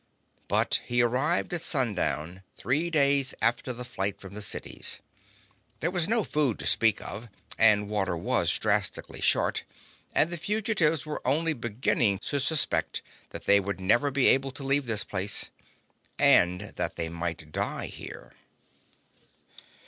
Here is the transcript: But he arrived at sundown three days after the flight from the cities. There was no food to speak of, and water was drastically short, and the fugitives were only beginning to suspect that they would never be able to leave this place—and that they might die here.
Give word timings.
But 0.47 0.81
he 0.83 1.03
arrived 1.03 1.53
at 1.53 1.61
sundown 1.61 2.41
three 2.57 2.89
days 2.89 3.35
after 3.39 3.71
the 3.71 3.85
flight 3.85 4.19
from 4.19 4.33
the 4.33 4.41
cities. 4.41 4.99
There 5.79 5.91
was 5.91 6.07
no 6.09 6.23
food 6.23 6.57
to 6.57 6.65
speak 6.65 6.99
of, 7.03 7.29
and 7.59 7.87
water 7.87 8.17
was 8.17 8.57
drastically 8.57 9.21
short, 9.21 9.63
and 10.11 10.31
the 10.31 10.37
fugitives 10.37 11.05
were 11.05 11.21
only 11.23 11.53
beginning 11.53 12.17
to 12.23 12.39
suspect 12.39 13.03
that 13.29 13.43
they 13.45 13.59
would 13.59 13.79
never 13.79 14.09
be 14.09 14.25
able 14.25 14.49
to 14.53 14.63
leave 14.63 14.87
this 14.87 15.03
place—and 15.03 16.61
that 16.77 16.95
they 16.95 17.07
might 17.07 17.51
die 17.51 17.85
here. 17.85 18.33